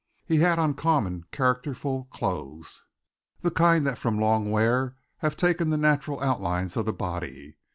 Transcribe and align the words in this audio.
He 0.25 0.37
had 0.37 0.57
on 0.57 0.73
common, 0.73 1.25
characterful 1.31 2.09
clothes, 2.09 2.81
the 3.41 3.51
kind 3.51 3.85
that 3.85 3.99
from 3.99 4.17
long 4.19 4.49
wear 4.49 4.95
have 5.17 5.37
taken 5.37 5.69
the 5.69 5.77
natural 5.77 6.19
outlines 6.21 6.75
of 6.75 6.87
the 6.87 6.91
body. 6.93 7.55